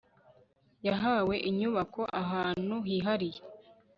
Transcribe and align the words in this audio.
yahawe 0.87 1.35
inyubako 1.49 2.01
ahantu 2.21 2.75
hihariye 2.87 3.39